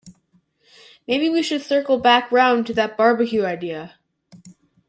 Maybe 1.07 1.29
we 1.29 1.43
should 1.43 1.61
circle 1.61 1.99
back 1.99 2.31
round 2.31 2.65
to 2.65 2.73
that 2.73 2.97
barbecue 2.97 3.45
idea? 3.45 3.99